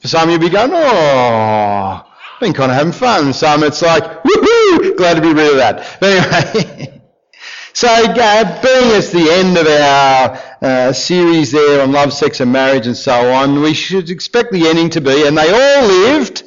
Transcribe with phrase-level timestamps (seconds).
[0.00, 2.02] For some you'll be going, oh,
[2.40, 3.32] been kind of having fun.
[3.32, 5.98] Some it's like, woohoo, glad to be rid of that.
[6.00, 7.00] But anyway,
[7.74, 12.50] so uh, being it's the end of our uh, series there on love, sex and
[12.50, 16.44] marriage and so on, we should expect the ending to be, and they all lived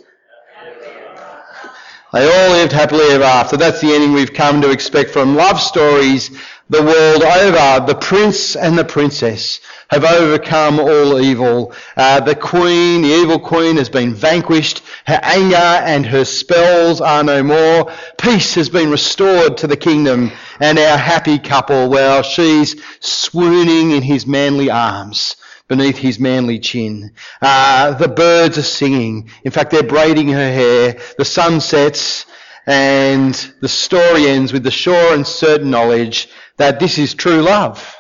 [2.14, 3.58] they all lived happily ever after.
[3.58, 6.30] That's the ending we've come to expect from love stories
[6.70, 7.88] the world over.
[7.88, 9.60] The prince and the princess
[9.94, 11.74] have overcome all evil.
[11.96, 14.82] Uh, the queen, the evil queen, has been vanquished.
[15.06, 17.92] Her anger and her spells are no more.
[18.20, 20.32] Peace has been restored to the kingdom.
[20.60, 25.36] And our happy couple, well, she's swooning in his manly arms
[25.68, 27.12] beneath his manly chin.
[27.42, 29.30] Uh, the birds are singing.
[29.44, 31.00] In fact, they're braiding her hair.
[31.18, 32.26] The sun sets
[32.66, 37.96] and the story ends with the sure and certain knowledge that this is true love,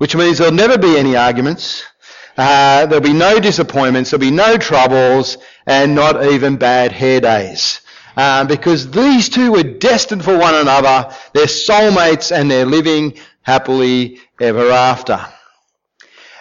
[0.00, 1.84] which means there'll never be any arguments.
[2.38, 4.10] Uh, there'll be no disappointments.
[4.10, 5.36] There'll be no troubles
[5.66, 7.82] and not even bad hair days.
[8.16, 11.14] Uh, because these two were destined for one another.
[11.34, 15.20] They're soulmates and they're living happily ever after.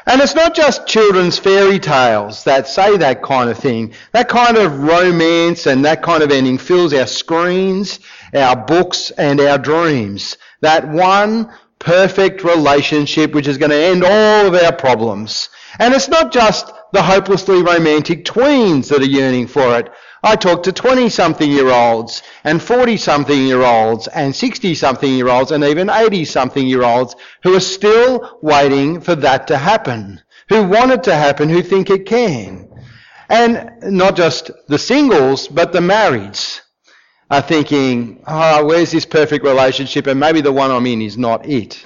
[0.05, 3.94] And it's not just children's fairy tales that say that kind of thing.
[4.13, 7.99] That kind of romance and that kind of ending fills our screens,
[8.33, 10.38] our books, and our dreams.
[10.61, 15.49] That one perfect relationship which is going to end all of our problems.
[15.80, 19.91] And it's not just the hopelessly romantic tweens that are yearning for it.
[20.22, 25.13] I talk to 20 something year olds and 40 something year olds and 60 something
[25.13, 29.57] year olds and even 80 something year olds who are still waiting for that to
[29.57, 32.67] happen, who want it to happen, who think it can.
[33.30, 36.61] And not just the singles, but the marrieds
[37.30, 40.08] are thinking, oh, where's this perfect relationship?
[40.08, 41.83] And maybe the one I'm in is not it.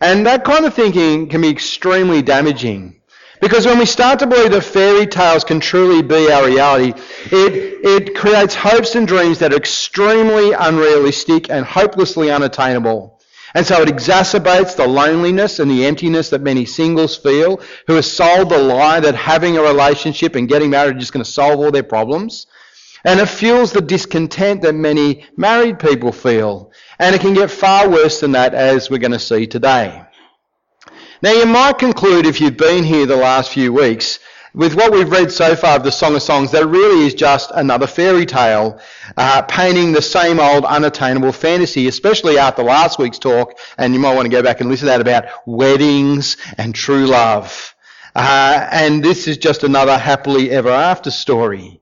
[0.00, 2.96] And that kind of thinking can be extremely damaging.
[3.40, 6.98] Because when we start to believe that fairy tales can truly be our reality,
[7.30, 13.20] it, it creates hopes and dreams that are extremely unrealistic and hopelessly unattainable.
[13.54, 18.04] And so it exacerbates the loneliness and the emptiness that many singles feel who have
[18.04, 21.60] sold the lie that having a relationship and getting married is just going to solve
[21.60, 22.46] all their problems.
[23.06, 26.72] And it fuels the discontent that many married people feel.
[26.98, 30.02] And it can get far worse than that, as we're going to see today.
[31.22, 34.18] Now, you might conclude if you've been here the last few weeks
[34.54, 37.14] with what we've read so far of the Song of Songs that it really is
[37.14, 38.80] just another fairy tale,
[39.16, 44.16] uh, painting the same old unattainable fantasy, especially after last week's talk, and you might
[44.16, 47.74] want to go back and listen to that about weddings and true love.
[48.16, 51.80] Uh, and this is just another happily ever after story.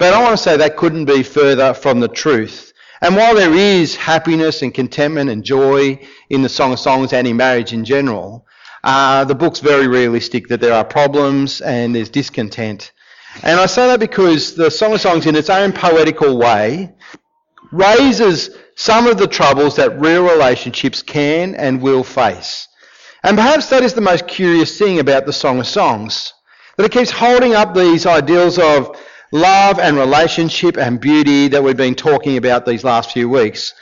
[0.00, 2.72] But I want to say that couldn't be further from the truth.
[3.02, 6.00] And while there is happiness and contentment and joy
[6.30, 8.46] in the Song of Songs and in marriage in general,
[8.82, 12.92] uh, the book's very realistic that there are problems and there's discontent.
[13.42, 16.94] And I say that because the Song of Songs, in its own poetical way,
[17.70, 22.68] raises some of the troubles that real relationships can and will face.
[23.22, 26.32] And perhaps that is the most curious thing about the Song of Songs,
[26.78, 28.96] that it keeps holding up these ideals of
[29.32, 33.74] love and relationship and beauty that we've been talking about these last few weeks.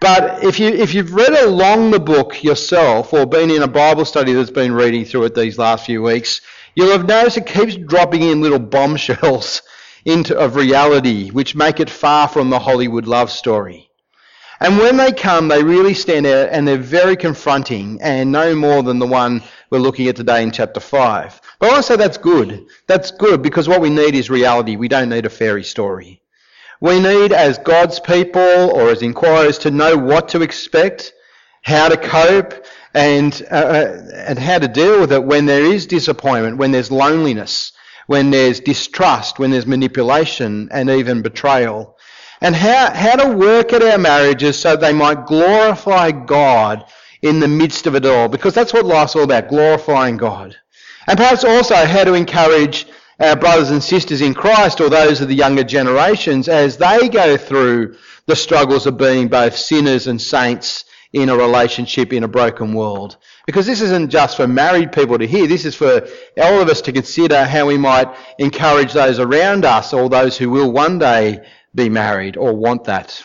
[0.00, 4.04] But if, you, if you've read along the book yourself or been in a Bible
[4.04, 6.40] study that's been reading through it these last few weeks,
[6.74, 9.62] you'll have noticed it keeps dropping in little bombshells
[10.04, 13.90] into, of reality which make it far from the Hollywood love story.
[14.60, 18.82] And when they come, they really stand out and they're very confronting and no more
[18.82, 21.40] than the one we're looking at today in chapter 5.
[21.58, 22.66] But I want to say that's good.
[22.86, 24.76] That's good because what we need is reality.
[24.76, 26.22] We don't need a fairy story.
[26.80, 31.14] We need, as God's people or as inquirers, to know what to expect,
[31.62, 35.86] how to cope, and, uh, uh, and how to deal with it when there is
[35.86, 37.72] disappointment, when there's loneliness,
[38.06, 41.96] when there's distrust, when there's manipulation, and even betrayal.
[42.40, 46.84] And how, how to work at our marriages so they might glorify God
[47.26, 50.56] in the midst of it all, because that's what life's all about, glorifying God.
[51.06, 52.86] And perhaps also how to encourage
[53.20, 57.36] our brothers and sisters in Christ or those of the younger generations as they go
[57.36, 57.96] through
[58.26, 63.16] the struggles of being both sinners and saints in a relationship in a broken world.
[63.46, 66.06] Because this isn't just for married people to hear, this is for
[66.42, 70.50] all of us to consider how we might encourage those around us or those who
[70.50, 73.24] will one day be married or want that.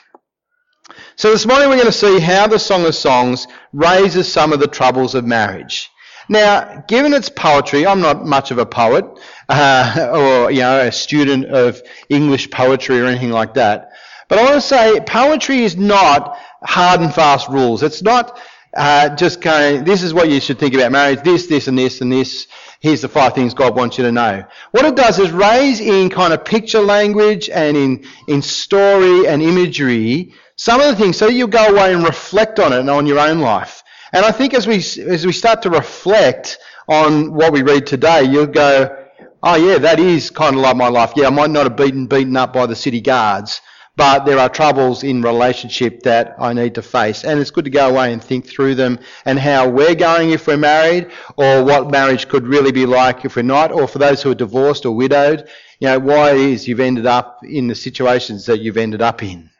[1.21, 4.59] So this morning we're going to see how the Song of Songs raises some of
[4.59, 5.91] the troubles of marriage.
[6.27, 9.05] Now, given its poetry, I'm not much of a poet
[9.47, 11.79] uh, or you know a student of
[12.09, 13.91] English poetry or anything like that,
[14.29, 17.83] but I want to say poetry is not hard and fast rules.
[17.83, 18.39] It's not
[18.73, 19.83] uh, just going.
[19.83, 21.21] This is what you should think about marriage.
[21.21, 22.47] This, this, and this, and this.
[22.79, 24.43] here's the five things God wants you to know.
[24.71, 29.43] What it does is raise in kind of picture language and in, in story and
[29.43, 33.07] imagery some of the things so you'll go away and reflect on it and on
[33.07, 33.81] your own life.
[34.13, 38.25] And I think as we, as we start to reflect on what we read today,
[38.25, 38.95] you'll go,
[39.41, 41.13] oh yeah, that is kind of like my life.
[41.15, 43.59] Yeah, I might not have been beaten up by the city guards,
[43.95, 47.23] but there are troubles in relationship that I need to face.
[47.23, 50.45] And it's good to go away and think through them and how we're going if
[50.45, 54.21] we're married, or what marriage could really be like if we're not, or for those
[54.21, 55.49] who are divorced or widowed,
[55.79, 59.23] you know, why it is you've ended up in the situations that you've ended up
[59.23, 59.50] in.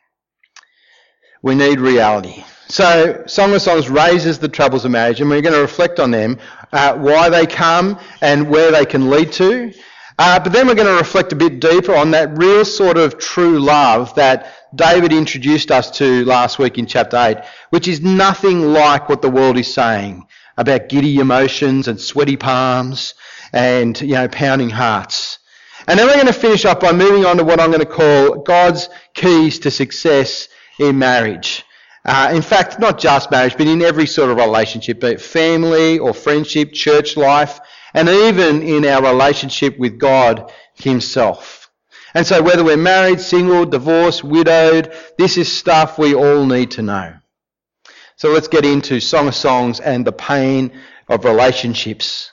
[1.42, 2.44] We need reality.
[2.68, 6.12] So, Song of Songs raises the troubles of marriage, and we're going to reflect on
[6.12, 6.38] them,
[6.72, 9.74] uh, why they come and where they can lead to.
[10.20, 13.18] Uh, but then we're going to reflect a bit deeper on that real sort of
[13.18, 17.38] true love that David introduced us to last week in chapter 8,
[17.72, 20.28] which is nothing like what the world is saying
[20.58, 23.16] about giddy emotions and sweaty palms
[23.52, 25.40] and, you know, pounding hearts.
[25.88, 27.86] And then we're going to finish up by moving on to what I'm going to
[27.86, 30.48] call God's keys to success
[30.82, 31.64] in marriage.
[32.04, 36.00] Uh, in fact, not just marriage, but in every sort of relationship, be it family
[36.00, 37.60] or friendship, church life,
[37.94, 41.70] and even in our relationship with God Himself.
[42.14, 46.82] And so whether we're married, single, divorced, widowed, this is stuff we all need to
[46.82, 47.14] know.
[48.18, 50.72] So let's get into Song of Songs and the pain
[51.08, 52.31] of relationships.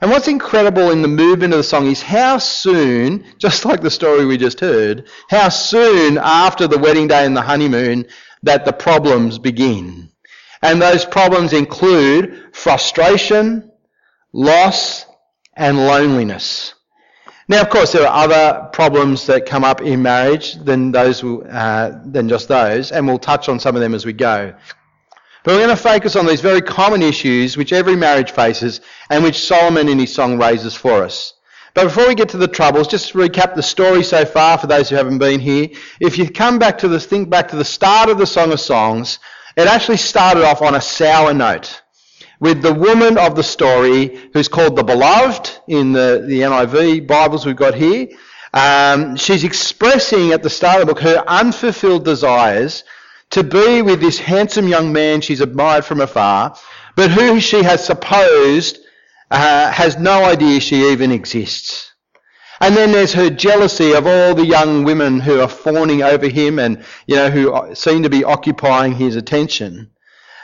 [0.00, 3.90] And what's incredible in the movement of the song is how soon, just like the
[3.90, 8.06] story we just heard, how soon after the wedding day and the honeymoon
[8.42, 10.10] that the problems begin.
[10.62, 13.70] And those problems include frustration,
[14.32, 15.06] loss,
[15.56, 16.74] and loneliness.
[17.48, 22.00] Now, of course, there are other problems that come up in marriage than those uh,
[22.06, 24.54] than just those, and we'll touch on some of them as we go.
[25.42, 29.24] But we're going to focus on these very common issues which every marriage faces, and
[29.24, 31.32] which Solomon in his song raises for us.
[31.72, 34.90] But before we get to the troubles, just recap the story so far for those
[34.90, 35.68] who haven't been here.
[36.00, 38.60] If you come back to the think back to the start of the Song of
[38.60, 39.18] Songs,
[39.56, 41.82] it actually started off on a sour note
[42.40, 47.46] with the woman of the story who's called the beloved in the, the NIV Bibles
[47.46, 48.08] we've got here.
[48.52, 52.82] Um, she's expressing at the start of the book her unfulfilled desires
[53.30, 56.56] to be with this handsome young man she's admired from afar,
[56.96, 58.78] but who she has supposed
[59.30, 61.92] uh, has no idea she even exists.
[62.60, 66.58] And then there's her jealousy of all the young women who are fawning over him
[66.58, 69.90] and, you know, who seem to be occupying his attention.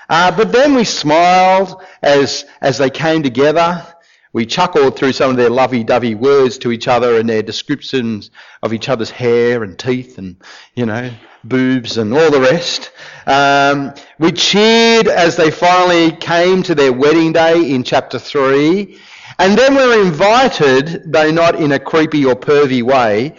[0.09, 3.85] Uh, but then we smiled as, as they came together.
[4.33, 8.31] We chuckled through some of their lovey-dovey words to each other and their descriptions
[8.63, 10.37] of each other's hair and teeth and,
[10.75, 11.11] you know,
[11.49, 12.91] boobs and all the rest.
[13.27, 18.99] Um, we cheered as they finally came to their wedding day in chapter 3.
[19.39, 23.37] And then we were invited, though not in a creepy or pervy way,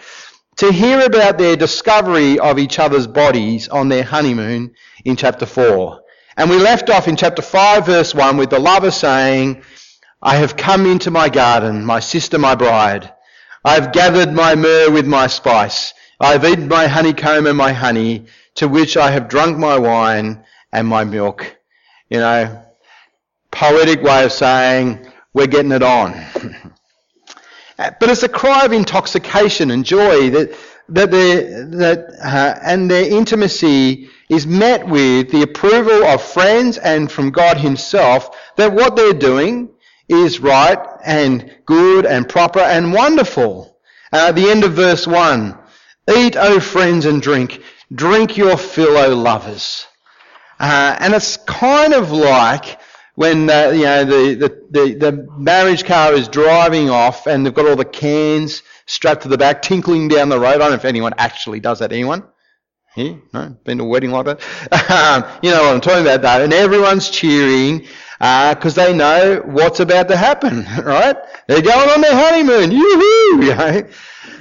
[0.56, 4.72] to hear about their discovery of each other's bodies on their honeymoon
[5.04, 6.00] in chapter 4.
[6.36, 9.62] And we left off in chapter 5, verse 1, with the lover saying,
[10.22, 13.12] I have come into my garden, my sister, my bride.
[13.64, 15.94] I have gathered my myrrh with my spice.
[16.20, 18.26] I have eaten my honeycomb and my honey,
[18.56, 21.56] to which I have drunk my wine and my milk.
[22.10, 22.64] You know,
[23.52, 26.12] poetic way of saying, we're getting it on.
[27.76, 30.56] but it's a cry of intoxication and joy that,
[30.88, 31.36] that, they,
[31.76, 37.58] that uh, and their intimacy is met with the approval of friends and from God
[37.58, 39.70] Himself that what they're doing
[40.08, 43.78] is right and good and proper and wonderful.
[44.12, 45.56] Uh, the end of verse 1,
[46.08, 47.62] eat, O friends, and drink.
[47.92, 49.86] Drink your fill, O lovers.
[50.60, 52.80] Uh, and it's kind of like
[53.14, 57.54] when uh, you know the, the, the, the marriage car is driving off and they've
[57.54, 60.54] got all the cans strapped to the back, tinkling down the road.
[60.54, 61.92] I don't know if anyone actually does that.
[61.92, 62.24] Anyone?
[62.94, 63.20] Here?
[63.32, 63.56] No?
[63.64, 64.40] Been to a wedding like that?
[64.90, 66.44] Um, you know what I'm talking about though.
[66.44, 67.86] And everyone's cheering
[68.18, 71.16] because uh, they know what's about to happen, right?
[71.46, 72.72] They're going on their honeymoon.
[72.72, 73.44] Yoo-hoo!
[73.44, 73.88] You know?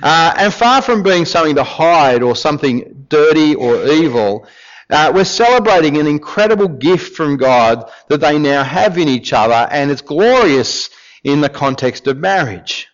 [0.01, 4.47] Uh, and far from being something to hide or something dirty or evil,
[4.89, 9.67] uh, we're celebrating an incredible gift from God that they now have in each other,
[9.71, 10.89] and it's glorious
[11.23, 12.87] in the context of marriage.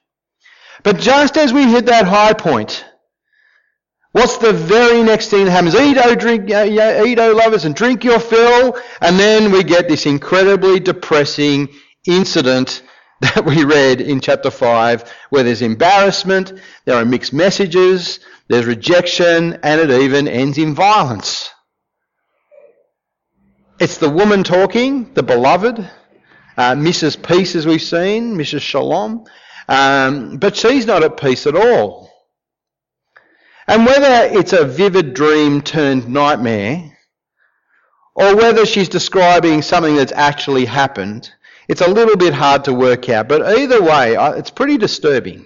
[0.84, 2.84] But just as we hit that high point,
[4.14, 5.74] What's the very next thing that happens?
[5.74, 8.78] Eat, oh, drink, uh, eat, oh, lovers, and drink your fill.
[9.02, 11.70] And then we get this incredibly depressing
[12.06, 12.84] incident
[13.22, 16.54] that we read in chapter 5, where there's embarrassment,
[16.86, 21.50] there are mixed messages, there's rejection, and it even ends in violence.
[23.80, 27.20] It's the woman talking, the beloved, uh, Mrs.
[27.28, 28.62] Peace, as we've seen, Mrs.
[28.62, 29.26] Shalom,
[29.68, 32.13] um, but she's not at peace at all.
[33.68, 36.98] And whether it's a vivid dream turned nightmare,
[38.16, 41.32] or whether she's describing something that's actually happened,
[41.68, 43.30] it's a little bit hard to work out.
[43.30, 45.46] But either way, it's pretty disturbing.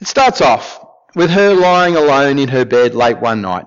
[0.00, 0.84] It starts off
[1.14, 3.66] with her lying alone in her bed late one night.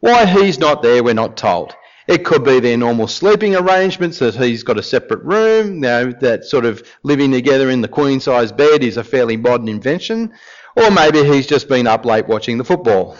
[0.00, 1.74] Why he's not there, we're not told.
[2.08, 6.10] It could be their normal sleeping arrangements, that he's got a separate room, you know,
[6.20, 10.32] that sort of living together in the queen size bed is a fairly modern invention.
[10.80, 13.16] Or maybe he's just been up late watching the football.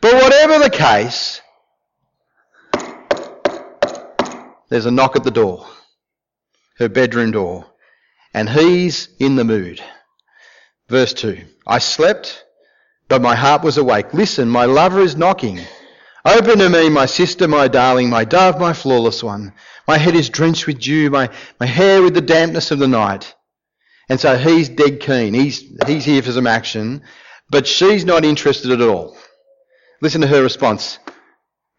[0.00, 1.40] But whatever the case,
[4.68, 5.66] there's a knock at the door,
[6.76, 7.66] her bedroom door,
[8.32, 9.82] and he's in the mood.
[10.88, 12.44] Verse 2 I slept,
[13.08, 14.14] but my heart was awake.
[14.14, 15.58] Listen, my lover is knocking.
[16.24, 19.52] Open to me, my sister, my darling, my dove, my flawless one.
[19.88, 23.34] My head is drenched with dew, my, my hair with the dampness of the night.
[24.08, 25.34] And so he's dead keen.
[25.34, 27.02] He's, he's here for some action,
[27.50, 29.16] but she's not interested at all.
[30.00, 30.98] Listen to her response.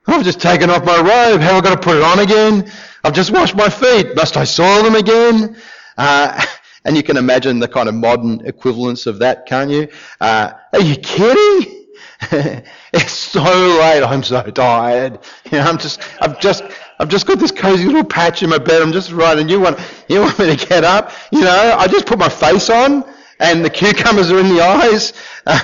[0.07, 1.41] I've just taken off my robe.
[1.41, 2.71] How am I going to put it on again?
[3.03, 4.15] I've just washed my feet.
[4.15, 5.55] Must I soil them again?
[5.97, 6.43] Uh,
[6.85, 9.87] and you can imagine the kind of modern equivalence of that, can't you?
[10.19, 11.87] Uh, are you kidding?
[12.93, 14.03] it's so late.
[14.03, 15.19] I'm so tired.
[15.45, 16.63] You know, I'm just, I've just,
[16.99, 18.81] I've just got this cozy little patch in my bed.
[18.81, 19.79] I'm just and you want,
[20.09, 21.11] you want me to get up?
[21.31, 23.05] You know, I just put my face on,
[23.39, 25.13] and the cucumbers are in the eyes.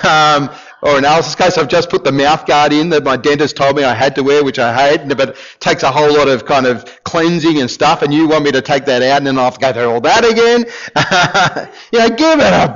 [0.06, 0.50] Um,
[0.82, 3.76] or in Alice's case, I've just put the mouth guard in that my dentist told
[3.76, 6.46] me I had to wear, which I hate, but it takes a whole lot of
[6.46, 9.38] kind of cleansing and stuff, and you want me to take that out, and then
[9.38, 10.66] I'll have to go through all that again.
[11.92, 12.72] you know, give it a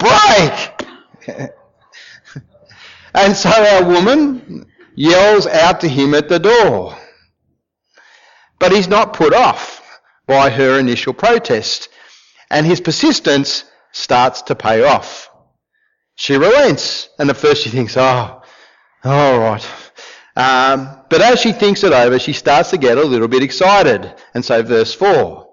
[1.28, 1.50] break.
[3.14, 6.99] and so our woman yells out to him at the door.
[8.60, 9.82] But he's not put off
[10.28, 11.90] by her initial protest,
[12.52, 15.30] and his persistence starts to pay off
[16.20, 17.08] she relents.
[17.18, 18.42] And at first she thinks, oh,
[19.06, 19.66] all right.
[20.36, 24.14] Um, but as she thinks it over, she starts to get a little bit excited.
[24.34, 25.48] And so, verse 4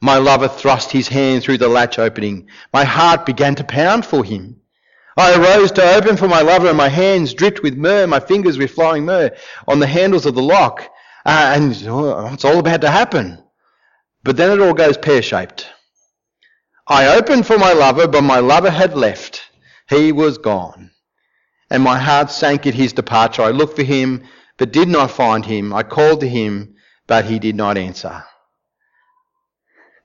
[0.00, 2.48] My lover thrust his hand through the latch opening.
[2.72, 4.60] My heart began to pound for him.
[5.16, 8.58] I arose to open for my lover, and my hands dripped with myrrh, my fingers
[8.58, 9.34] with flowing myrrh
[9.66, 10.88] on the handles of the lock.
[11.26, 13.42] Uh, and it's all about to happen.
[14.22, 15.68] But then it all goes pear shaped.
[16.86, 19.42] I opened for my lover, but my lover had left.
[19.88, 20.92] He was gone.
[21.68, 23.42] And my heart sank at his departure.
[23.42, 24.22] I looked for him,
[24.56, 25.74] but did not find him.
[25.74, 26.76] I called to him,
[27.08, 28.22] but he did not answer.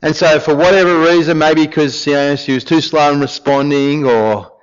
[0.01, 4.06] And so, for whatever reason, maybe because you know, she was too slow in responding,
[4.06, 4.54] or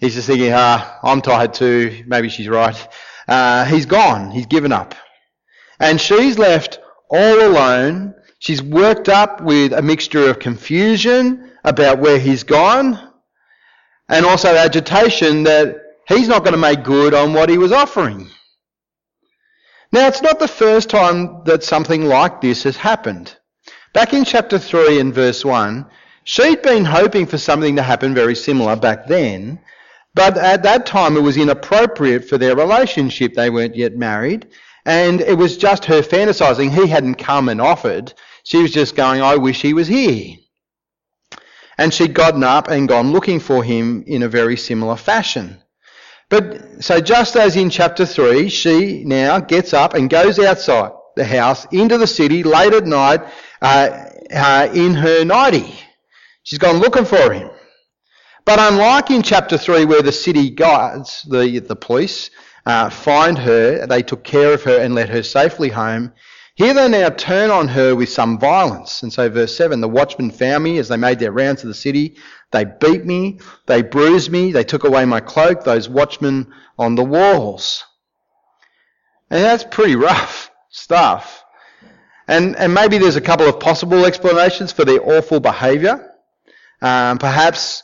[0.00, 2.02] he's just thinking, ah, I'm tired too.
[2.06, 2.88] Maybe she's right.
[3.28, 4.30] Uh, he's gone.
[4.30, 4.94] He's given up.
[5.80, 6.80] And she's left
[7.10, 8.14] all alone.
[8.38, 12.98] She's worked up with a mixture of confusion about where he's gone
[14.08, 18.28] and also agitation that he's not going to make good on what he was offering.
[19.92, 23.36] Now, it's not the first time that something like this has happened.
[23.94, 25.86] Back in chapter 3 and verse 1,
[26.24, 29.58] she'd been hoping for something to happen very similar back then,
[30.14, 33.34] but at that time it was inappropriate for their relationship.
[33.34, 34.48] They weren't yet married,
[34.88, 36.72] and it was just her fantasizing.
[36.72, 38.14] He hadn't come and offered.
[38.42, 40.36] She was just going, I wish he was here.
[41.76, 45.62] And she'd gotten up and gone looking for him in a very similar fashion.
[46.30, 51.24] But so just as in chapter 3, she now gets up and goes outside the
[51.24, 53.20] house into the city late at night
[53.60, 55.74] uh, uh, in her nightie.
[56.44, 57.50] She's gone looking for him.
[58.46, 62.30] But unlike in chapter 3 where the city guards, the, the police,
[62.68, 66.12] uh, find her, they took care of her and led her safely home,
[66.54, 69.02] here they now turn on her with some violence.
[69.02, 71.74] And so, verse 7 the watchmen found me as they made their rounds of the
[71.74, 72.16] city.
[72.50, 77.04] They beat me, they bruised me, they took away my cloak, those watchmen on the
[77.04, 77.84] walls.
[79.30, 81.42] And that's pretty rough stuff.
[82.26, 86.12] And, and maybe there's a couple of possible explanations for their awful behaviour.
[86.82, 87.82] Um, perhaps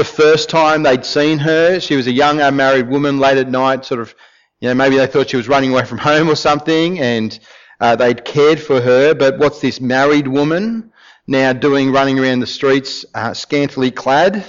[0.00, 3.84] the first time they'd seen her, she was a young unmarried woman late at night,
[3.84, 4.14] sort of,
[4.58, 7.38] you know, maybe they thought she was running away from home or something, and
[7.80, 10.90] uh, they'd cared for her, but what's this married woman
[11.26, 14.42] now doing running around the streets uh, scantily clad?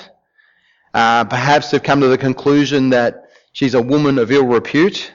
[0.93, 5.11] Uh, perhaps they've come to the conclusion that she's a woman of ill repute.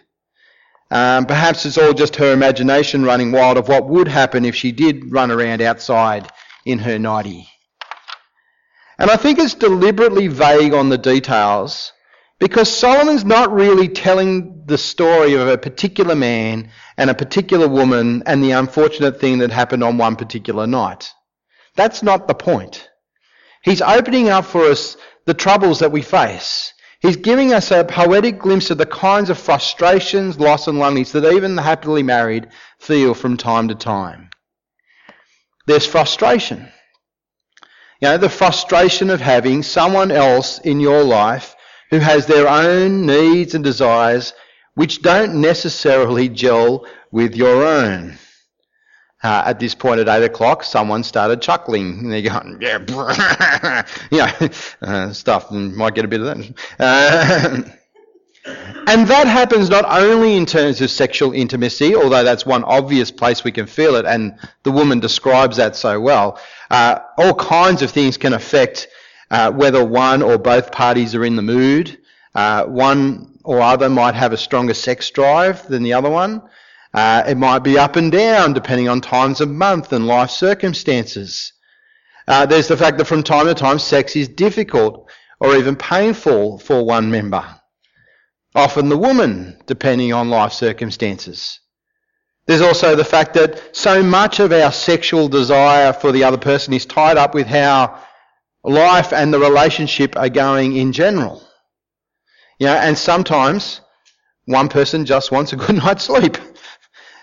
[0.90, 4.70] Um, perhaps it's all just her imagination running wild of what would happen if she
[4.70, 6.30] did run around outside
[6.66, 7.48] in her nightie.
[8.98, 11.92] And I think it's deliberately vague on the details
[12.38, 18.22] Because Solomon's not really telling the story of a particular man and a particular woman
[18.26, 21.10] and the unfortunate thing that happened on one particular night.
[21.76, 22.90] That's not the point.
[23.62, 26.74] He's opening up for us the troubles that we face.
[27.00, 31.32] He's giving us a poetic glimpse of the kinds of frustrations, loss, and loneliness that
[31.32, 32.48] even the happily married
[32.78, 34.28] feel from time to time.
[35.66, 36.68] There's frustration.
[38.00, 41.56] You know, the frustration of having someone else in your life
[41.90, 44.34] who has their own needs and desires
[44.76, 48.18] which don't necessarily gel with your own.
[49.22, 51.98] Uh, at this point at 8 o'clock, someone started chuckling.
[51.98, 54.48] And they're going, yeah, you know,
[54.82, 56.54] uh, stuff, and might get a bit of that.
[56.78, 57.62] Uh,
[58.86, 63.42] and that happens not only in terms of sexual intimacy, although that's one obvious place
[63.42, 66.38] we can feel it, and the woman describes that so well.
[66.70, 68.88] Uh, all kinds of things can affect
[69.30, 71.98] uh, whether one or both parties are in the mood.
[72.34, 76.42] Uh, one or other might have a stronger sex drive than the other one.
[76.92, 81.52] Uh, it might be up and down depending on times of month and life circumstances.
[82.28, 85.08] Uh, there's the fact that from time to time sex is difficult
[85.40, 87.44] or even painful for one member.
[88.54, 91.60] Often the woman, depending on life circumstances.
[92.46, 96.72] There's also the fact that so much of our sexual desire for the other person
[96.72, 98.00] is tied up with how
[98.62, 101.42] life and the relationship are going in general.
[102.60, 103.80] You know, and sometimes
[104.44, 106.38] one person just wants a good night's sleep.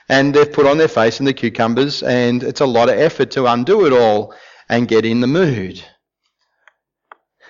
[0.10, 3.32] And they've put on their face in the cucumbers, and it's a lot of effort
[3.32, 4.34] to undo it all
[4.68, 5.82] and get in the mood.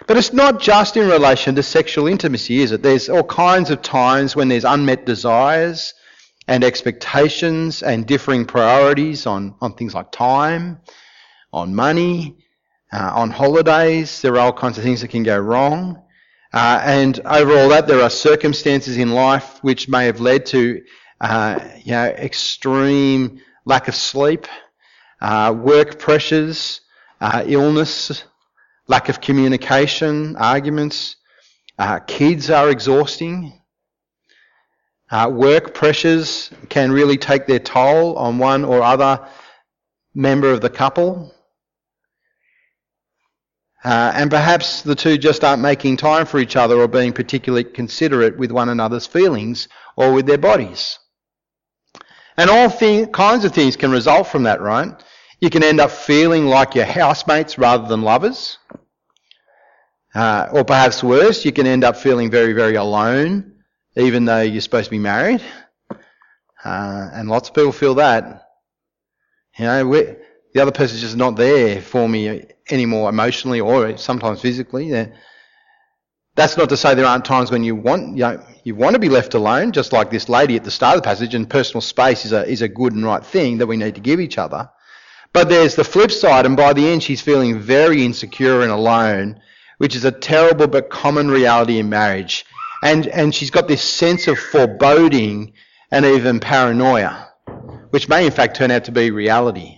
[0.05, 2.83] But it's not just in relation to sexual intimacy, is it?
[2.83, 5.93] There's all kinds of times when there's unmet desires
[6.47, 10.79] and expectations and differing priorities on, on things like time,
[11.51, 12.37] on money,
[12.91, 16.01] uh, on holidays, there are all kinds of things that can go wrong.
[16.53, 20.81] Uh, and over all that, there are circumstances in life which may have led to,
[21.21, 24.45] uh, you know, extreme lack of sleep,
[25.21, 26.81] uh, work pressures,
[27.21, 28.23] uh, illness,
[28.87, 31.15] lack of communication, arguments.
[31.79, 33.59] Uh, kids are exhausting.
[35.31, 39.27] Work pressures can really take their toll on one or other
[40.15, 41.33] member of the couple.
[43.83, 47.65] Uh, and perhaps the two just aren't making time for each other or being particularly
[47.65, 50.99] considerate with one another's feelings or with their bodies.
[52.37, 52.69] And all
[53.07, 54.91] kinds of things can result from that, right?
[55.39, 58.57] You can end up feeling like your housemates rather than lovers.
[60.15, 63.52] Uh, or perhaps worse, you can end up feeling very, very alone,
[63.95, 65.41] even though you're supposed to be married.
[66.63, 68.47] Uh, and lots of people feel that.
[69.57, 69.91] You know,
[70.53, 74.91] the other person's just not there for me anymore emotionally or sometimes physically.
[76.35, 78.99] That's not to say there aren't times when you want you, know, you want to
[78.99, 81.81] be left alone, just like this lady at the start of the passage, and personal
[81.81, 84.39] space is a, is a good and right thing that we need to give each
[84.39, 84.69] other.
[85.31, 89.39] But there's the flip side, and by the end she's feeling very insecure and alone,
[89.77, 92.45] which is a terrible but common reality in marriage.
[92.83, 95.53] And, and she's got this sense of foreboding
[95.89, 97.29] and even paranoia,
[97.91, 99.77] which may in fact turn out to be reality.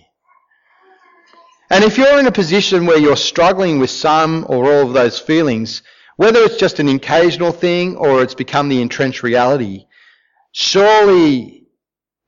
[1.70, 5.20] And if you're in a position where you're struggling with some or all of those
[5.20, 5.82] feelings,
[6.16, 9.84] whether it's just an occasional thing or it's become the entrenched reality,
[10.50, 11.68] surely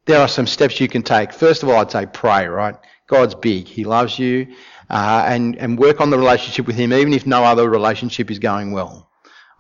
[0.07, 1.33] there are some steps you can take.
[1.33, 2.77] First of all, I'd say pray, right?
[3.09, 3.67] God's big.
[3.67, 4.47] He loves you.
[4.89, 8.39] Uh, and, and work on the relationship with Him, even if no other relationship is
[8.39, 9.11] going well.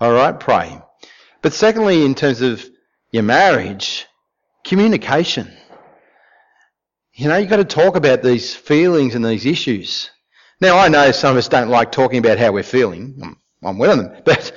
[0.00, 0.38] All right?
[0.38, 0.80] Pray.
[1.42, 2.64] But secondly, in terms of
[3.10, 4.06] your marriage,
[4.64, 5.50] communication.
[7.14, 10.10] You know, you've got to talk about these feelings and these issues.
[10.60, 13.36] Now, I know some of us don't like talking about how we're feeling.
[13.62, 14.22] I'm, one of them.
[14.24, 14.52] But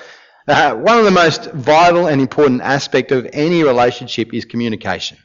[0.47, 5.17] uh, one of the most vital and important aspect of any relationship is communication.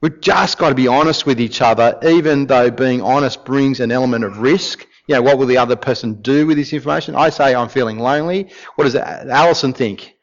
[0.00, 3.90] We've just got to be honest with each other, even though being honest brings an
[3.90, 4.86] element of risk.
[5.08, 7.14] You know, what will the other person do with this information?
[7.14, 8.50] I say I'm feeling lonely.
[8.76, 10.15] What does Alison think?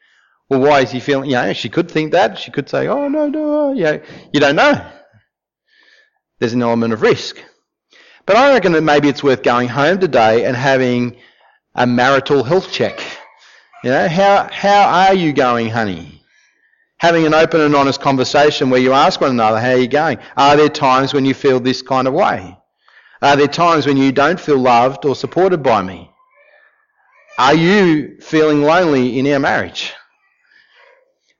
[0.50, 1.30] Well, why is he feeling?
[1.30, 2.38] You know, she could think that.
[2.38, 4.02] She could say, "Oh no, no," oh, you know,
[4.32, 4.92] you don't know
[6.44, 7.38] there's an element of risk.
[8.26, 11.16] But I reckon that maybe it's worth going home today and having
[11.74, 13.02] a marital health check.
[13.82, 16.22] You know, how, how are you going, honey?
[16.98, 20.20] Having an open and honest conversation where you ask one another, how are you going?
[20.36, 22.58] Are there times when you feel this kind of way?
[23.22, 26.12] Are there times when you don't feel loved or supported by me?
[27.38, 29.94] Are you feeling lonely in our marriage?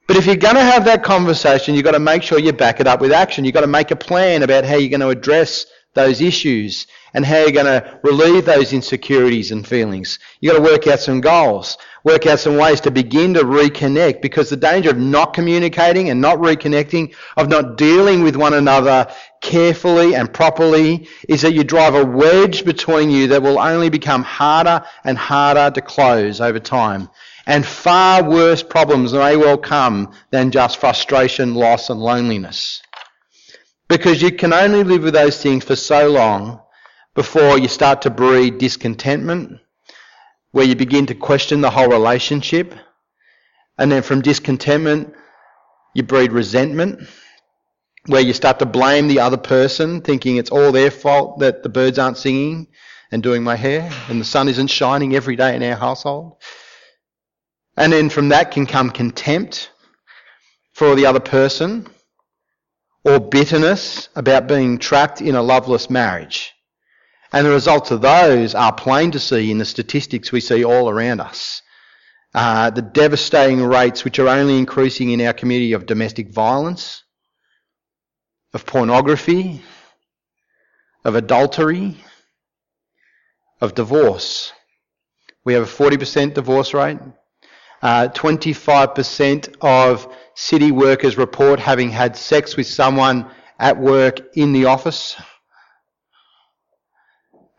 [0.08, 2.80] But if you're going to have that conversation, you've got to make sure you back
[2.82, 3.46] it up with action.
[3.46, 7.26] You've got to make a plan about how you're going to address those issues and
[7.26, 10.20] how you're going to relieve those insecurities and feelings.
[10.42, 14.22] You've got to work out some goals, work out some ways to begin to reconnect
[14.22, 19.08] because the danger of not communicating and not reconnecting, of not dealing with one another
[19.42, 24.24] carefully and properly, is that you drive a wedge between you that will only become
[24.24, 27.10] harder and harder to close over time.
[27.46, 32.82] And far worse problems may well come than just frustration, loss, and loneliness.
[33.90, 36.62] Because you can only live with those things for so long
[37.16, 39.60] before you start to breed discontentment,
[40.52, 42.74] where you begin to question the whole relationship.
[43.78, 45.14] And then from discontentment,
[45.94, 47.08] you breed resentment,
[48.06, 51.70] where you start to blame the other person, thinking it's all their fault that the
[51.70, 52.68] birds aren't singing
[53.12, 56.38] and doing my hair and the sun isn't shining every day in our household.
[57.76, 59.72] And then from that can come contempt
[60.74, 61.88] for the other person
[63.04, 66.54] or bitterness about being trapped in a loveless marriage.
[67.32, 70.90] And the results of those are plain to see in the statistics we see all
[70.90, 71.62] around us.
[72.34, 77.04] Uh, the devastating rates which are only increasing in our community of domestic violence,
[78.54, 79.62] of pornography,
[81.04, 81.98] of adultery,
[83.62, 84.52] of divorce.
[85.44, 87.00] We have a 40% divorce rate.
[87.84, 94.64] Uh, 25% of city workers report having had sex with someone at work in the
[94.64, 95.18] office.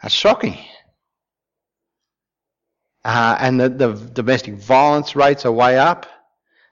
[0.00, 0.56] That's shocking.
[3.04, 6.06] Uh, and the, the domestic violence rates are way up.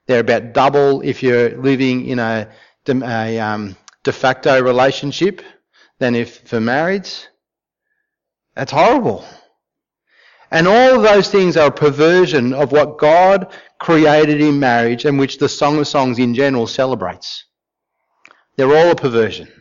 [0.07, 2.49] They're about double if you're living in a,
[2.87, 5.43] a um, de facto relationship
[5.99, 7.27] than if for marrieds.
[8.55, 9.23] That's horrible.
[10.53, 15.17] And all of those things are a perversion of what God created in marriage and
[15.17, 17.45] which the Song of Songs in general celebrates.
[18.55, 19.51] They're all a perversion.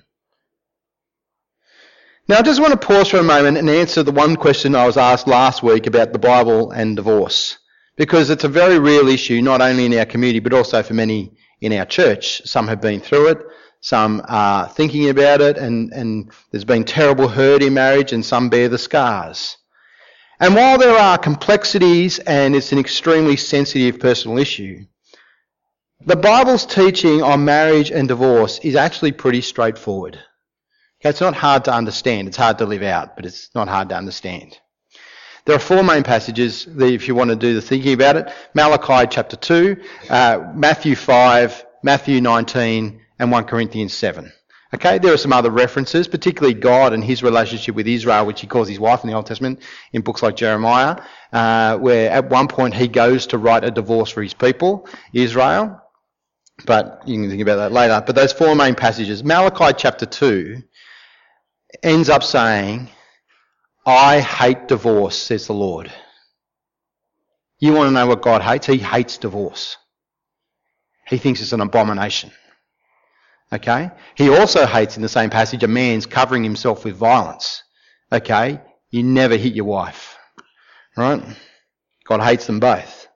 [2.28, 4.86] Now, I just want to pause for a moment and answer the one question I
[4.86, 7.56] was asked last week about the Bible and divorce,
[7.96, 11.32] because it's a very real issue, not only in our community, but also for many
[11.62, 12.42] in our church.
[12.44, 13.38] Some have been through it,
[13.80, 18.50] some are thinking about it, and, and there's been terrible hurt in marriage, and some
[18.50, 19.56] bear the scars.
[20.42, 24.86] And while there are complexities and it's an extremely sensitive personal issue,
[26.04, 30.16] the Bible's teaching on marriage and divorce is actually pretty straightforward.
[31.00, 32.26] Okay, it's not hard to understand.
[32.26, 34.58] It's hard to live out, but it's not hard to understand.
[35.44, 38.32] There are four main passages if you want to do the thinking about it.
[38.52, 39.76] Malachi chapter 2,
[40.10, 44.32] uh, Matthew 5, Matthew 19, and 1 Corinthians 7.
[44.74, 48.46] Okay, there are some other references, particularly God and his relationship with Israel, which he
[48.46, 49.60] calls his wife in the Old Testament,
[49.92, 50.96] in books like Jeremiah,
[51.30, 55.78] uh, where at one point he goes to write a divorce for his people, Israel.
[56.64, 58.02] But you can think about that later.
[58.06, 60.62] But those four main passages, Malachi chapter 2
[61.82, 62.88] ends up saying,
[63.84, 65.92] I hate divorce, says the Lord.
[67.58, 68.66] You want to know what God hates?
[68.66, 69.76] He hates divorce.
[71.06, 72.30] He thinks it's an abomination.
[73.52, 73.90] Okay?
[74.14, 77.62] He also hates in the same passage a man's covering himself with violence.
[78.10, 78.60] Okay?
[78.90, 80.16] You never hit your wife.
[80.96, 81.22] Right?
[82.04, 83.08] God hates them both.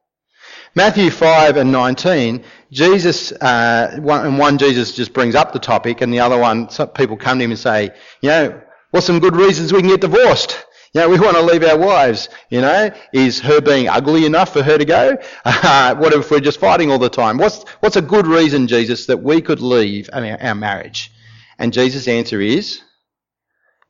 [0.75, 6.03] Matthew 5 and 19, Jesus, uh, one, and one Jesus just brings up the topic,
[6.03, 9.37] and the other one, people come to him and say, you know, what's some good
[9.37, 10.66] reasons we can get divorced?
[10.97, 12.31] You know, we want to leave our wives.
[12.49, 15.19] You know, is her being ugly enough for her to go?
[15.45, 17.37] What if we're just fighting all the time?
[17.37, 21.13] What's what's a good reason, Jesus, that we could leave our, our marriage?
[21.59, 22.81] And Jesus' answer is,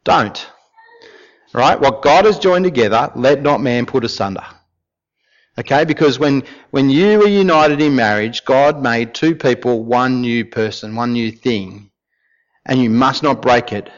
[0.03, 0.51] don't.
[1.55, 1.79] Right?
[1.79, 4.45] What God has joined together, let not man put asunder.
[5.61, 6.43] Okay, because when,
[6.73, 11.31] when you were united in marriage, God made two people one new person, one new
[11.31, 11.93] thing,
[12.67, 13.89] and you must not break it.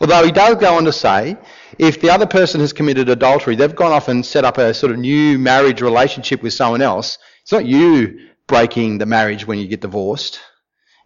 [0.00, 1.36] Although he does go on to say,
[1.78, 4.92] if the other person has committed adultery, they've gone off and set up a sort
[4.92, 7.18] of new marriage relationship with someone else.
[7.42, 10.40] It's not you breaking the marriage when you get divorced.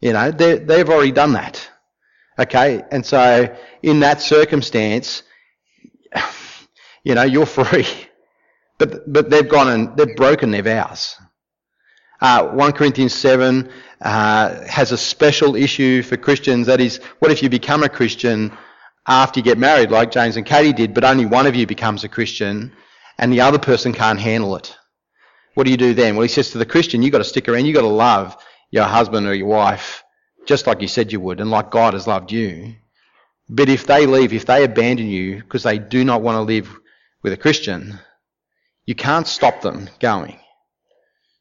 [0.01, 1.69] You know, they've already done that.
[2.39, 5.23] Okay, and so in that circumstance,
[7.05, 7.87] you know, you're free.
[8.77, 11.15] But, but they've gone and they've broken their vows.
[12.21, 16.67] Uh, 1 Corinthians 7 uh, has a special issue for Christians.
[16.67, 18.51] That is, what if you become a Christian
[19.07, 22.05] after you get married, like James and Katie did, but only one of you becomes
[22.05, 22.73] a Christian
[23.19, 24.77] and the other person can't handle it?
[25.55, 26.17] What do you do then?
[26.17, 28.37] Well, he says to the Christian, you've got to stick around, you've got to love
[28.71, 30.05] your husband or your wife
[30.47, 32.75] just like you said you would and like God has loved you.
[33.49, 36.75] But if they leave, if they abandon you because they do not want to live
[37.23, 37.99] with a Christian,
[38.87, 40.39] you can't stop them going.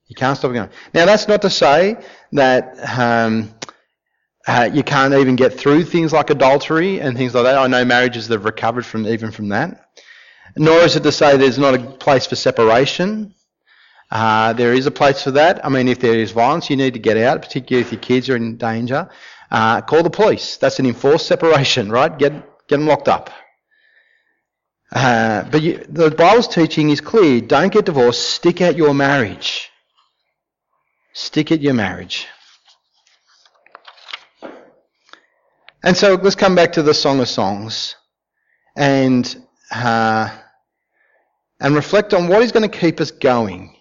[0.08, 0.70] You can't stop them going.
[0.94, 1.98] Now, that's not to say
[2.34, 3.54] that um,
[4.46, 7.58] Uh, you can't even get through things like adultery and things like that.
[7.58, 9.90] I know marriages that have recovered from even from that.
[10.58, 13.34] Nor is it to say there's not a place for separation.
[14.12, 15.66] Uh, there is a place for that.
[15.66, 18.30] I mean, if there is violence, you need to get out, particularly if your kids
[18.30, 19.10] are in danger.
[19.50, 20.58] Uh, call the police.
[20.58, 22.16] That's an enforced separation, right?
[22.16, 22.34] Get
[22.68, 23.30] get them locked up.
[24.92, 27.42] Uh, but you, the Bible's teaching is clear.
[27.42, 28.30] Don't get divorced.
[28.30, 29.72] Stick at your marriage.
[31.14, 32.28] Stick at your marriage.
[35.86, 37.96] And so let's come back to the Song of Songs
[38.78, 39.36] and
[39.70, 40.30] uh,
[41.60, 43.76] and reflect on what is going to keep us going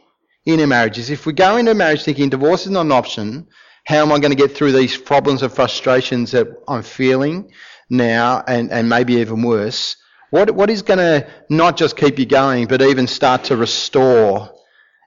[0.45, 1.11] in our marriages.
[1.11, 3.47] If we go into a marriage thinking divorce is not an option,
[3.87, 7.53] how am I going to get through these problems and frustrations that I'm feeling
[7.89, 9.97] now and, and maybe even worse?
[10.31, 14.51] What, what is going to not just keep you going, but even start to restore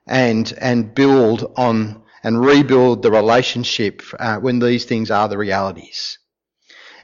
[0.06, 6.18] and, and build on and rebuild the relationship uh, when these things are the realities?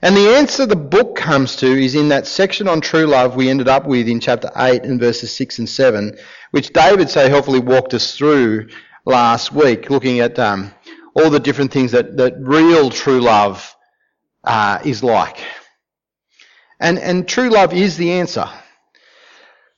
[0.05, 3.49] And the answer the book comes to is in that section on true love we
[3.49, 6.19] ended up with in chapter 8 and verses 6 and 7,
[6.51, 8.69] which David so helpfully walked us through
[9.05, 10.75] last week, looking at um,
[11.15, 13.77] all the different things that, that real true love
[14.43, 15.39] uh, is like.
[16.81, 18.49] And, and true love is the answer.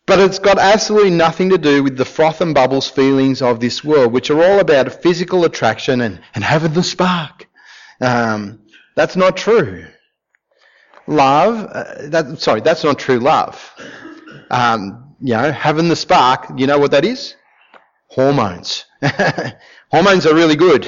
[0.06, 3.84] But it's got absolutely nothing to do with the froth and bubbles feelings of this
[3.84, 7.46] world, which are all about physical attraction and, and having the spark.
[8.00, 8.60] Um,
[8.96, 9.87] that's not true
[11.06, 13.70] love, uh, that, sorry, that's not true love.
[14.50, 17.36] Um, you know, having the spark, you know what that is?
[18.08, 18.84] Hormones.
[19.90, 20.86] Hormones are really good.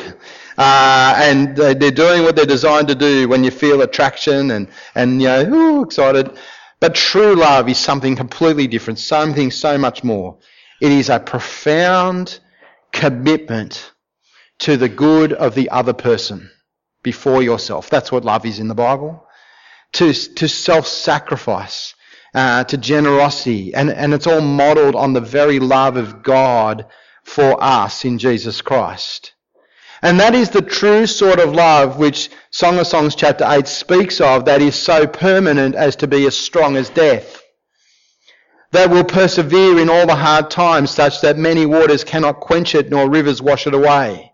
[0.59, 5.20] Uh, and they're doing what they're designed to do when you feel attraction and, and
[5.20, 6.31] you know, ooh, excited.
[6.81, 10.38] But true love is something completely different, something so much more.
[10.81, 12.40] It is a profound
[12.92, 13.92] commitment
[14.61, 16.50] to the good of the other person
[17.02, 17.90] before yourself.
[17.90, 19.26] That's what love is in the Bible
[19.97, 21.95] to, to self-sacrifice,
[22.35, 26.85] uh, to generosity, and, and it's all modelled on the very love of God
[27.25, 29.33] for us in Jesus Christ.
[30.03, 34.21] And that is the true sort of love which Song of Songs chapter 8 speaks
[34.21, 37.43] of that is so permanent as to be as strong as death.
[38.73, 42.91] That will persevere in all the hard times such that many waters cannot quench it
[42.91, 44.33] nor rivers wash it away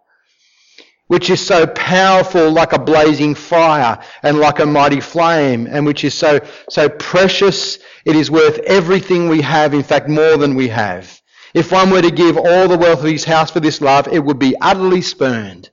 [1.12, 6.04] which is so powerful like a blazing fire and like a mighty flame, and which
[6.04, 10.68] is so, so precious, it is worth everything we have, in fact, more than we
[10.68, 11.20] have.
[11.52, 14.24] If one were to give all the wealth of his house for this love, it
[14.24, 15.68] would be utterly spurned.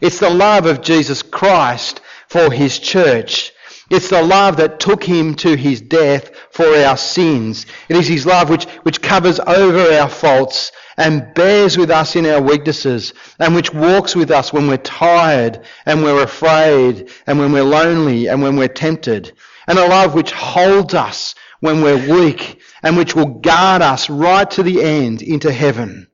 [0.00, 3.52] It's the love of Jesus Christ for his church.
[3.88, 7.66] It's the love that took him to his death for our sins.
[7.88, 12.26] It is his love which, which covers over our faults and bears with us in
[12.26, 17.52] our weaknesses and which walks with us when we're tired and we're afraid and when
[17.52, 19.32] we're lonely and when we're tempted.
[19.68, 24.50] And a love which holds us when we're weak and which will guard us right
[24.52, 26.08] to the end into heaven.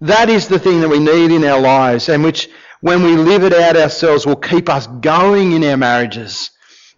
[0.00, 2.48] That is the thing that we need in our lives and which
[2.80, 6.50] when we live it out ourselves will keep us going in our marriages.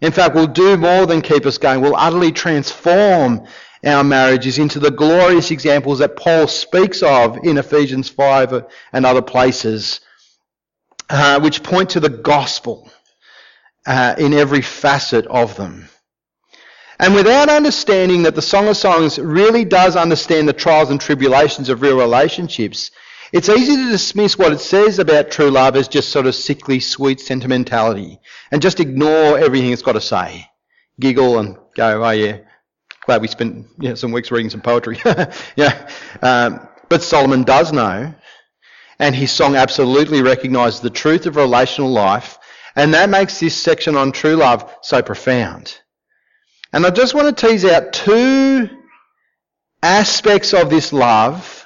[0.03, 1.79] In fact, will do more than keep us going.
[1.79, 3.47] Will utterly transform
[3.85, 9.21] our marriages into the glorious examples that Paul speaks of in Ephesians 5 and other
[9.21, 10.01] places,
[11.09, 12.91] uh, which point to the gospel
[13.85, 15.87] uh, in every facet of them.
[16.99, 21.69] And without understanding that the Song of Songs really does understand the trials and tribulations
[21.69, 22.91] of real relationships,
[23.33, 26.79] it's easy to dismiss what it says about true love as just sort of sickly,
[26.79, 28.19] sweet sentimentality
[28.51, 30.47] and just ignore everything it's got to say.
[30.99, 32.37] Giggle and go, oh yeah,
[33.07, 34.99] glad we spent some weeks reading some poetry.
[35.55, 35.89] yeah.
[36.21, 38.13] Um, but Solomon does know,
[38.99, 42.37] and his song absolutely recognises the truth of relational life,
[42.75, 45.79] and that makes this section on true love so profound.
[46.71, 48.69] And I just want to tease out two
[49.81, 51.62] aspects of this love,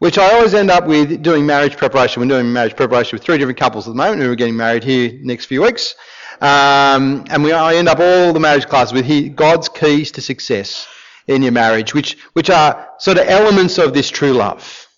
[0.00, 2.22] which I always end up with doing marriage preparation.
[2.22, 4.82] We're doing marriage preparation with three different couples at the moment who are getting married
[4.82, 5.94] here next few weeks.
[6.40, 10.88] Um, and we I end up all the marriage classes with God's keys to success
[11.26, 14.88] in your marriage, which, which are sort of elements of this true love.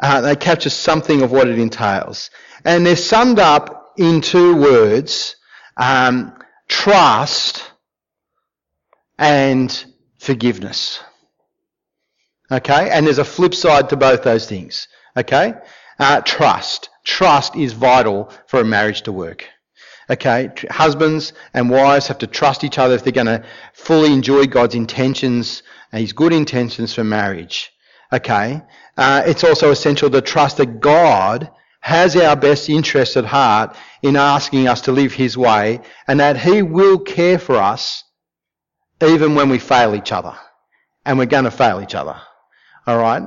[0.00, 2.30] Uh, they capture something of what it entails.
[2.64, 5.36] And they're summed up in two words,
[5.76, 6.36] um,
[6.66, 7.70] trust
[9.16, 9.84] and
[10.18, 11.00] forgiveness.
[12.52, 12.90] Okay?
[12.90, 14.86] And there's a flip side to both those things.
[15.16, 15.54] Okay?
[15.98, 16.90] Uh, trust.
[17.04, 19.44] Trust is vital for a marriage to work.
[20.10, 24.46] Okay, husbands and wives have to trust each other if they're going to fully enjoy
[24.46, 27.72] God's intentions and His good intentions for marriage.
[28.12, 28.60] Okay,
[28.96, 34.16] uh, it's also essential to trust that God has our best interest at heart in
[34.16, 38.04] asking us to live his way and that he will care for us
[39.02, 40.36] even when we fail each other.
[41.04, 42.20] And we're going to fail each other.
[42.86, 43.22] All right?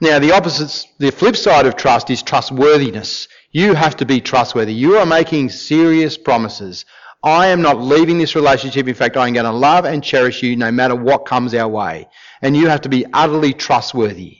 [0.00, 3.28] Now, the opposite, the flip side of trust is trustworthiness.
[3.52, 4.72] You have to be trustworthy.
[4.72, 6.84] You are making serious promises.
[7.22, 8.88] I am not leaving this relationship.
[8.88, 12.08] In fact, I'm going to love and cherish you no matter what comes our way.
[12.40, 14.38] And you have to be utterly trustworthy.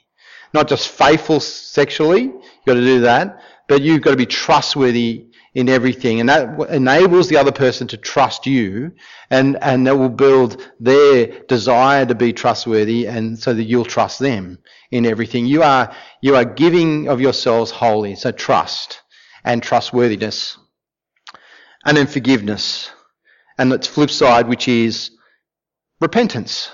[0.55, 5.27] Not just faithful sexually, you've got to do that, but you've got to be trustworthy
[5.55, 6.21] in everything.
[6.21, 8.93] And that enables the other person to trust you
[9.31, 14.19] and, and that will build their desire to be trustworthy and so that you'll trust
[14.21, 14.59] them
[14.91, 15.47] in everything.
[15.47, 18.15] You are, you are giving of yourselves wholly.
[18.15, 19.01] So trust
[19.45, 20.57] and trustworthiness.
[21.85, 22.91] And then forgiveness.
[23.59, 25.11] And its flip side, which is
[26.01, 26.71] repentance.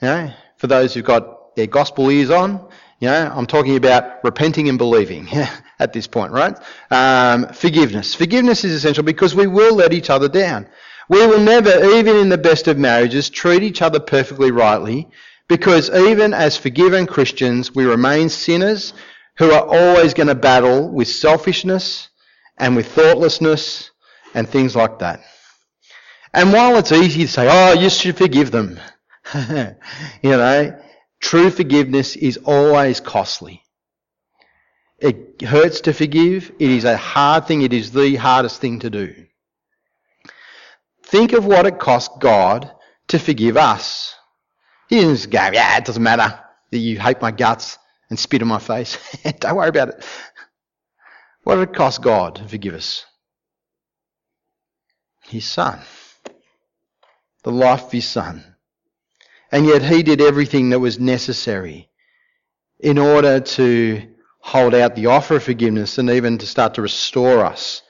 [0.00, 2.68] Know, for those who've got their gospel ears on,
[3.02, 5.28] you know, I'm talking about repenting and believing
[5.80, 6.56] at this point, right?
[6.92, 8.14] Um, forgiveness.
[8.14, 10.68] Forgiveness is essential because we will let each other down.
[11.08, 15.08] We will never, even in the best of marriages, treat each other perfectly rightly
[15.48, 18.92] because even as forgiven Christians, we remain sinners
[19.36, 22.08] who are always going to battle with selfishness
[22.58, 23.90] and with thoughtlessness
[24.34, 25.24] and things like that.
[26.32, 28.78] And while it's easy to say, oh, you should forgive them,
[29.34, 29.74] you
[30.22, 30.78] know,
[31.22, 33.62] True forgiveness is always costly.
[34.98, 36.52] It hurts to forgive.
[36.58, 37.62] It is a hard thing.
[37.62, 39.14] It is the hardest thing to do.
[41.04, 42.70] Think of what it cost God
[43.08, 44.14] to forgive us.
[44.88, 46.38] He didn't just go, yeah, it doesn't matter
[46.70, 47.78] that you hate my guts
[48.10, 48.98] and spit in my face.
[49.38, 50.04] Don't worry about it.
[51.44, 53.04] What did it cost God to forgive us?
[55.28, 55.80] His Son.
[57.42, 58.51] The life of His Son.
[59.52, 61.90] And yet he did everything that was necessary
[62.80, 64.02] in order to
[64.40, 67.82] hold out the offer of forgiveness and even to start to restore us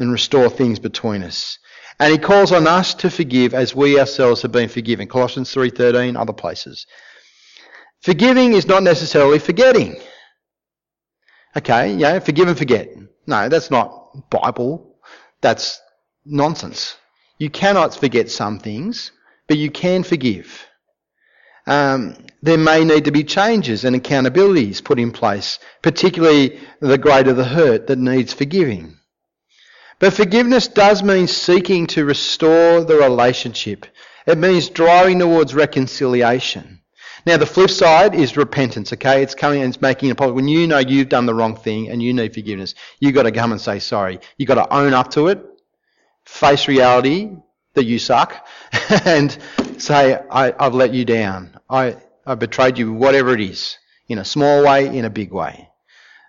[0.00, 1.58] and restore things between us.
[2.00, 5.06] And he calls on us to forgive as we ourselves have been forgiven.
[5.06, 6.86] Colossians 3:13, other places.
[8.02, 9.96] Forgiving is not necessarily forgetting.
[11.56, 12.88] Okay, yeah, forgive and forget.
[13.26, 14.96] No, that's not Bible.
[15.40, 15.80] That's
[16.24, 16.96] nonsense.
[17.38, 19.12] You cannot forget some things,
[19.46, 20.66] but you can forgive
[21.66, 27.32] um, there may need to be changes and accountabilities put in place, particularly the greater
[27.32, 28.98] the hurt that needs forgiving.
[29.98, 33.86] But forgiveness does mean seeking to restore the relationship.
[34.26, 36.80] It means driving towards reconciliation.
[37.26, 39.22] Now, the flip side is repentance, okay?
[39.22, 40.34] It's coming and it's making a point.
[40.34, 43.32] When you know you've done the wrong thing and you need forgiveness, you've got to
[43.32, 44.20] come and say sorry.
[44.36, 45.42] You've got to own up to it,
[46.26, 47.36] face reality
[47.74, 48.46] that you suck,
[49.04, 49.36] and
[49.78, 51.58] say, I, have let you down.
[51.68, 55.68] I, I betrayed you, whatever it is, in a small way, in a big way.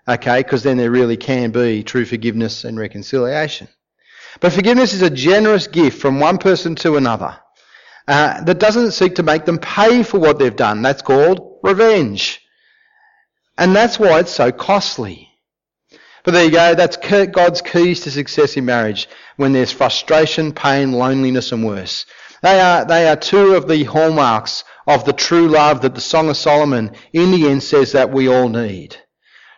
[0.08, 3.68] Okay, because then there really can be true forgiveness and reconciliation.
[4.40, 7.38] But forgiveness is a generous gift from one person to another
[8.08, 10.82] uh, that doesn't seek to make them pay for what they've done.
[10.82, 12.42] That's called revenge.
[13.58, 15.30] And that's why it's so costly.
[16.26, 19.08] But there you go, that's God's keys to success in marriage
[19.38, 22.08] when there's frustration, pain, loneliness, and worse.
[22.42, 26.28] They are, they are two of the hallmarks of the true love that the Song
[26.30, 28.98] of Solomon in the end says that we all need.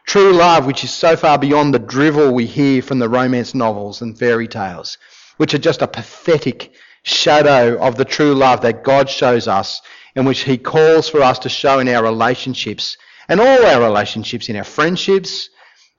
[0.06, 4.02] True love, which is so far beyond the drivel we hear from the romance novels
[4.02, 4.98] and fairy tales,
[5.38, 9.82] which are just a pathetic shadow of the true love that God shows us
[10.18, 12.98] and which He calls for us to show in our relationships
[13.30, 15.50] and all our relationships, in our friendships,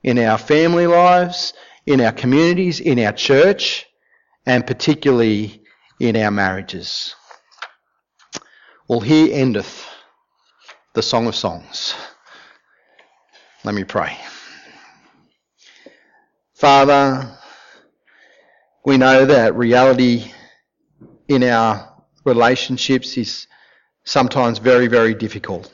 [0.02, 1.52] in our family lives,
[1.86, 3.86] in our communities, in our church,
[4.46, 5.62] and particularly
[6.00, 7.14] in our marriages.
[8.88, 9.86] Well, here endeth
[10.94, 11.94] the Song of Songs.
[13.64, 14.16] Let me pray.
[16.54, 17.38] Father,
[18.84, 20.32] we know that reality
[21.28, 23.46] in our relationships is
[24.04, 25.72] sometimes very, very difficult.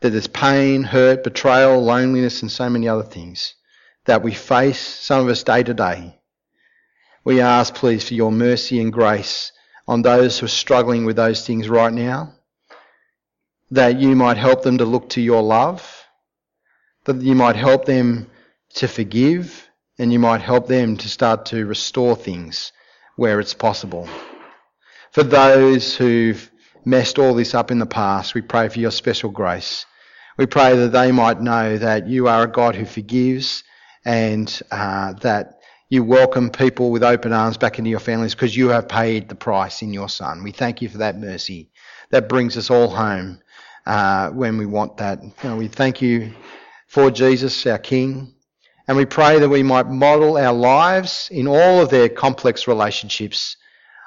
[0.00, 3.54] That there's pain, hurt, betrayal, loneliness, and so many other things
[4.06, 6.18] that we face, some of us day to day.
[7.22, 9.52] We ask, please, for your mercy and grace
[9.86, 12.32] on those who are struggling with those things right now,
[13.70, 16.04] that you might help them to look to your love,
[17.04, 18.30] that you might help them
[18.74, 22.72] to forgive, and you might help them to start to restore things
[23.16, 24.08] where it's possible.
[25.12, 26.50] For those who've
[26.84, 29.84] messed all this up in the past, we pray for your special grace.
[30.40, 33.62] We pray that they might know that you are a God who forgives
[34.06, 35.60] and uh, that
[35.90, 39.34] you welcome people with open arms back into your families because you have paid the
[39.34, 40.42] price in your Son.
[40.42, 41.68] We thank you for that mercy.
[42.08, 43.42] That brings us all home
[43.84, 45.22] uh, when we want that.
[45.22, 46.32] You know, we thank you
[46.86, 48.32] for Jesus, our King.
[48.88, 53.58] And we pray that we might model our lives in all of their complex relationships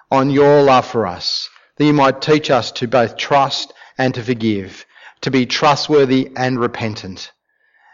[0.09, 4.23] on your love for us, that you might teach us to both trust and to
[4.23, 4.87] forgive,
[5.23, 7.31] to be trustworthy and repentant.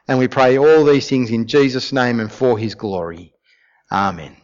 [0.08, 3.34] And we pray all these things in Jesus' name and for his glory.
[3.92, 4.36] Amen.